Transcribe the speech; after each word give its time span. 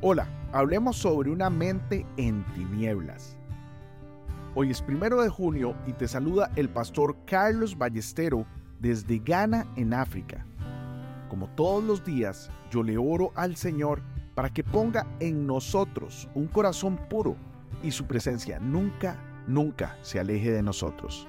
Hola, 0.00 0.28
hablemos 0.52 0.96
sobre 0.96 1.28
una 1.28 1.50
mente 1.50 2.06
en 2.16 2.44
tinieblas. 2.54 3.36
Hoy 4.54 4.70
es 4.70 4.80
primero 4.80 5.20
de 5.20 5.28
junio 5.28 5.74
y 5.88 5.92
te 5.92 6.06
saluda 6.06 6.52
el 6.54 6.68
pastor 6.68 7.16
Carlos 7.26 7.76
Ballestero 7.76 8.46
desde 8.78 9.18
Ghana, 9.18 9.66
en 9.74 9.92
África. 9.92 10.46
Como 11.28 11.48
todos 11.48 11.82
los 11.82 12.04
días, 12.04 12.48
yo 12.70 12.84
le 12.84 12.96
oro 12.96 13.32
al 13.34 13.56
Señor 13.56 14.00
para 14.36 14.50
que 14.50 14.62
ponga 14.62 15.04
en 15.18 15.48
nosotros 15.48 16.28
un 16.32 16.46
corazón 16.46 16.96
puro 17.08 17.34
y 17.82 17.90
su 17.90 18.06
presencia 18.06 18.60
nunca, 18.60 19.20
nunca 19.48 19.98
se 20.02 20.20
aleje 20.20 20.52
de 20.52 20.62
nosotros. 20.62 21.26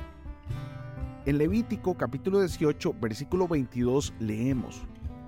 En 1.26 1.40
Levítico 1.40 1.98
capítulo 1.98 2.40
18, 2.40 2.94
versículo 3.02 3.48
22 3.48 4.14
leemos, 4.20 4.84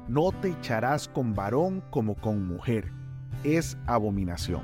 No 0.07 0.31
te 0.31 0.49
echarás 0.49 1.07
con 1.07 1.33
varón 1.33 1.81
como 1.89 2.13
con 2.13 2.45
mujer 2.45 3.00
es 3.43 3.77
abominación. 3.87 4.61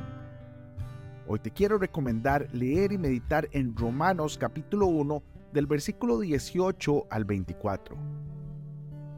Hoy 1.27 1.39
te 1.39 1.51
quiero 1.51 1.77
recomendar 1.77 2.47
leer 2.53 2.91
y 2.91 2.97
meditar 2.97 3.49
en 3.51 3.75
Romanos 3.75 4.37
capítulo 4.37 4.85
1 4.87 5.23
del 5.51 5.65
versículo 5.65 6.19
18 6.19 7.07
al 7.09 7.25
24. 7.25 7.97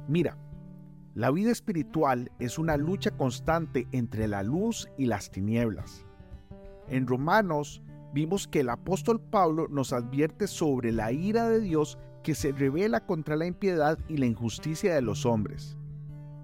Mira, 0.07 0.37
la 1.13 1.29
vida 1.31 1.51
espiritual 1.51 2.31
es 2.39 2.57
una 2.57 2.77
lucha 2.77 3.11
constante 3.11 3.87
entre 3.91 4.27
la 4.27 4.43
luz 4.43 4.87
y 4.97 5.05
las 5.05 5.29
tinieblas. 5.29 6.05
En 6.87 7.05
Romanos 7.05 7.81
vimos 8.13 8.47
que 8.47 8.61
el 8.61 8.69
apóstol 8.69 9.19
Pablo 9.19 9.67
nos 9.69 9.91
advierte 9.91 10.47
sobre 10.47 10.91
la 10.91 11.11
ira 11.11 11.49
de 11.49 11.59
Dios 11.59 11.99
que 12.23 12.33
se 12.33 12.53
revela 12.53 13.05
contra 13.05 13.35
la 13.35 13.45
impiedad 13.45 13.99
y 14.07 14.17
la 14.17 14.25
injusticia 14.25 14.95
de 14.95 15.01
los 15.01 15.25
hombres. 15.25 15.78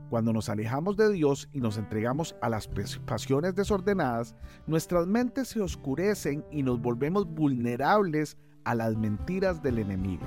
Cuando 0.09 0.31
nos 0.31 0.49
alejamos 0.49 0.97
de 0.97 1.11
Dios 1.11 1.49
y 1.51 1.59
nos 1.59 1.77
entregamos 1.77 2.35
a 2.41 2.49
las 2.49 2.69
pasiones 3.05 3.55
desordenadas, 3.55 4.35
nuestras 4.67 5.07
mentes 5.07 5.47
se 5.49 5.61
oscurecen 5.61 6.45
y 6.51 6.61
nos 6.61 6.79
volvemos 6.79 7.25
vulnerables 7.25 8.37
a 8.65 8.75
las 8.75 8.95
mentiras 8.95 9.63
del 9.63 9.79
enemigo. 9.79 10.25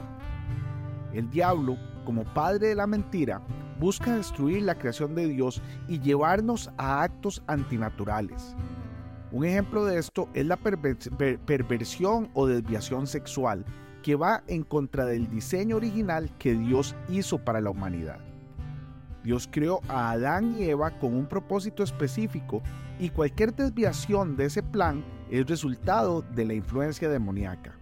El 1.12 1.30
diablo, 1.30 1.76
como 2.04 2.24
padre 2.34 2.68
de 2.68 2.74
la 2.74 2.86
mentira, 2.86 3.40
busca 3.78 4.16
destruir 4.16 4.62
la 4.62 4.76
creación 4.76 5.14
de 5.14 5.28
Dios 5.28 5.62
y 5.86 6.00
llevarnos 6.00 6.70
a 6.76 7.02
actos 7.02 7.42
antinaturales. 7.46 8.56
Un 9.30 9.44
ejemplo 9.44 9.84
de 9.84 9.98
esto 9.98 10.28
es 10.34 10.46
la 10.46 10.56
perversión 10.56 12.30
o 12.34 12.46
desviación 12.46 13.06
sexual, 13.06 13.64
que 14.02 14.16
va 14.16 14.42
en 14.48 14.62
contra 14.64 15.04
del 15.04 15.28
diseño 15.28 15.76
original 15.76 16.30
que 16.38 16.54
Dios 16.54 16.96
hizo 17.08 17.38
para 17.38 17.60
la 17.60 17.70
humanidad. 17.70 18.27
Dios 19.24 19.48
creó 19.50 19.80
a 19.88 20.10
Adán 20.10 20.56
y 20.58 20.64
Eva 20.64 20.90
con 20.98 21.14
un 21.14 21.26
propósito 21.26 21.82
específico 21.82 22.62
y 22.98 23.10
cualquier 23.10 23.54
desviación 23.54 24.36
de 24.36 24.46
ese 24.46 24.62
plan 24.62 25.04
es 25.30 25.46
resultado 25.46 26.22
de 26.22 26.44
la 26.44 26.54
influencia 26.54 27.08
demoníaca. 27.08 27.74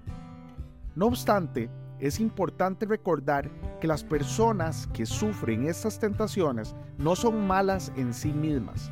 No 0.94 1.06
obstante, 1.06 1.70
es 2.00 2.20
importante 2.20 2.86
recordar 2.86 3.50
que 3.80 3.86
las 3.86 4.04
personas 4.04 4.88
que 4.92 5.06
sufren 5.06 5.66
estas 5.66 5.98
tentaciones 5.98 6.74
no 6.98 7.16
son 7.16 7.46
malas 7.46 7.92
en 7.96 8.12
sí 8.12 8.32
mismas, 8.32 8.90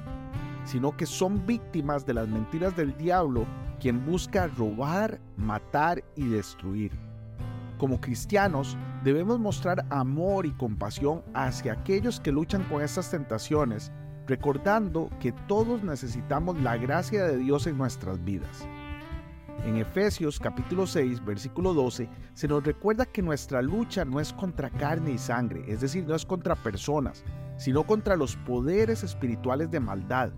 sino 0.65 0.97
que 0.97 1.07
son 1.07 1.47
víctimas 1.47 2.07
de 2.07 2.15
las 2.15 2.29
mentiras 2.29 2.77
del 2.77 2.97
diablo 2.97 3.47
quien 3.81 4.05
busca 4.07 4.47
robar, 4.47 5.21
matar 5.37 6.03
y 6.17 6.27
destruir. 6.29 6.93
Como 7.85 8.01
cristianos 8.01 8.79
debemos 9.03 9.39
mostrar 9.39 9.85
amor 9.91 10.47
y 10.47 10.53
compasión 10.53 11.23
hacia 11.35 11.75
aquellos 11.75 12.19
que 12.19 12.33
luchan 12.33 12.65
con 12.65 12.81
estas 12.81 13.11
tentaciones, 13.11 13.93
recordando 14.27 15.11
que 15.21 15.33
todos 15.33 15.85
necesitamos 15.85 16.59
la 16.63 16.79
gracia 16.79 17.27
de 17.27 17.37
Dios 17.37 17.67
en 17.67 17.77
nuestras 17.77 18.25
vidas. 18.25 18.67
En 19.67 19.77
Efesios 19.77 20.41
capítulo 20.41 20.87
6, 20.87 21.23
versículo 21.27 21.75
12, 21.75 22.09
se 22.33 22.49
nos 22.49 22.65
recuerda 22.65 23.05
que 23.05 23.21
nuestra 23.21 23.61
lucha 23.61 24.07
no 24.07 24.19
es 24.19 24.33
contra 24.33 24.71
carne 24.71 25.11
y 25.11 25.19
sangre, 25.19 25.63
es 25.69 25.83
decir, 25.83 26.07
no 26.07 26.15
es 26.15 26.25
contra 26.25 26.55
personas, 26.55 27.23
sino 27.59 27.83
contra 27.83 28.17
los 28.17 28.35
poderes 28.35 29.03
espirituales 29.03 29.71
de 29.71 29.81
maldad. 29.81 30.31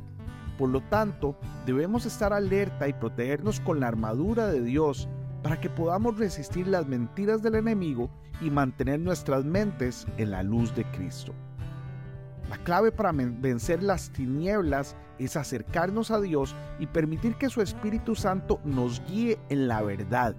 Por 0.59 0.71
lo 0.71 0.81
tanto, 0.81 1.39
debemos 1.65 2.07
estar 2.07 2.33
alerta 2.33 2.89
y 2.89 2.93
protegernos 2.93 3.61
con 3.61 3.79
la 3.79 3.87
armadura 3.87 4.49
de 4.49 4.63
Dios 4.63 5.09
para 5.47 5.61
que 5.61 5.71
podamos 5.71 6.19
resistir 6.19 6.67
las 6.67 6.89
mentiras 6.89 7.41
del 7.41 7.55
enemigo 7.55 8.11
y 8.41 8.51
mantener 8.51 8.99
nuestras 8.99 9.45
mentes 9.45 10.05
en 10.17 10.33
la 10.33 10.43
luz 10.43 10.75
de 10.75 10.85
Cristo. 10.87 11.33
La 12.51 12.59
clave 12.65 12.91
para 12.91 13.13
vencer 13.13 13.81
las 13.81 14.11
tinieblas 14.11 14.97
es 15.21 15.37
acercarnos 15.37 16.11
a 16.11 16.21
Dios 16.21 16.53
y 16.81 16.89
permitir 16.89 17.37
que 17.37 17.49
su 17.49 17.63
Espíritu 17.63 18.17
Santo 18.17 18.59
nos 18.65 19.01
guíe 19.07 19.39
en 19.49 19.69
la 19.69 19.83
verdad. 19.83 20.35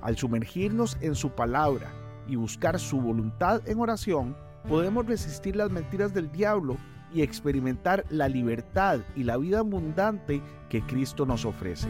Al 0.00 0.16
sumergirnos 0.16 0.96
en 1.00 1.16
su 1.16 1.30
palabra 1.30 1.90
y 2.28 2.36
buscar 2.36 2.78
su 2.78 3.00
voluntad 3.00 3.68
en 3.68 3.80
oración, 3.80 4.36
podemos 4.68 5.06
resistir 5.06 5.56
las 5.56 5.72
mentiras 5.72 6.14
del 6.14 6.30
diablo 6.30 6.76
y 7.12 7.22
experimentar 7.22 8.04
la 8.10 8.28
libertad 8.28 9.00
y 9.16 9.24
la 9.24 9.38
vida 9.38 9.58
abundante 9.58 10.40
que 10.68 10.82
Cristo 10.82 11.26
nos 11.26 11.44
ofrece. 11.44 11.88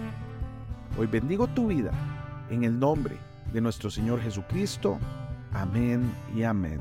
Hoy 0.98 1.06
bendigo 1.06 1.46
tu 1.46 1.66
vida 1.66 1.92
en 2.50 2.64
el 2.64 2.78
nombre 2.78 3.16
de 3.52 3.60
nuestro 3.60 3.90
Señor 3.90 4.20
Jesucristo. 4.20 4.98
Amén 5.52 6.12
y 6.34 6.42
amén. 6.42 6.80